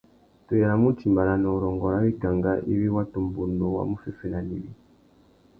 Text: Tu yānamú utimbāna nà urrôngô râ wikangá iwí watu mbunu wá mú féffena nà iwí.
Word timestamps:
Tu 0.45 0.53
yānamú 0.59 0.87
utimbāna 0.93 1.35
nà 1.41 1.51
urrôngô 1.57 1.87
râ 1.93 1.99
wikangá 2.05 2.51
iwí 2.73 2.87
watu 2.97 3.15
mbunu 3.27 3.65
wá 3.75 3.81
mú 3.89 3.95
féffena 4.03 4.39
nà 4.47 4.53
iwí. 4.57 4.69